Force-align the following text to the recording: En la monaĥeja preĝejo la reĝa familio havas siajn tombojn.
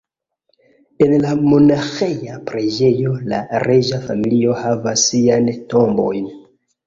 En 1.07 1.11
la 1.25 1.33
monaĥeja 1.49 2.37
preĝejo 2.47 3.13
la 3.33 3.41
reĝa 3.65 4.01
familio 4.07 4.55
havas 4.63 5.07
siajn 5.11 5.53
tombojn. 5.75 6.27